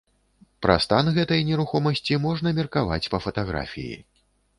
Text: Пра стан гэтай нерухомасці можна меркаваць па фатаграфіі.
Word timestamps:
Пра 0.65 0.75
стан 0.85 1.11
гэтай 1.17 1.43
нерухомасці 1.49 2.17
можна 2.23 2.53
меркаваць 2.61 3.09
па 3.15 3.21
фатаграфіі. 3.27 3.93